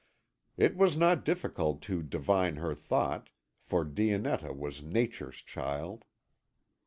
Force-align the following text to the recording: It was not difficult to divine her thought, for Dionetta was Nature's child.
It 0.57 0.75
was 0.75 0.97
not 0.97 1.23
difficult 1.23 1.83
to 1.83 2.01
divine 2.01 2.55
her 2.55 2.73
thought, 2.73 3.29
for 3.61 3.85
Dionetta 3.85 4.51
was 4.51 4.81
Nature's 4.81 5.43
child. 5.43 6.05